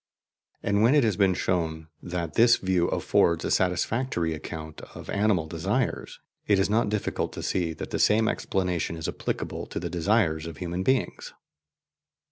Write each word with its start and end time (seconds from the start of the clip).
And 0.63 0.81
when 0.81 0.95
it 0.95 1.03
has 1.03 1.15
been 1.15 1.35
shown 1.35 1.87
that 2.01 2.33
this 2.33 2.55
view 2.57 2.87
affords 2.87 3.45
a 3.45 3.51
satisfactory 3.51 4.33
account 4.33 4.81
of 4.95 5.11
animal 5.11 5.45
desires, 5.45 6.19
it 6.47 6.57
is 6.57 6.71
not 6.71 6.89
difficult 6.89 7.31
to 7.33 7.43
see 7.43 7.73
that 7.73 7.91
the 7.91 7.99
same 7.99 8.27
explanation 8.27 8.97
is 8.97 9.07
applicable 9.07 9.67
to 9.67 9.79
the 9.79 9.91
desires 9.91 10.47
of 10.47 10.57
human 10.57 10.81
beings. 10.81 11.33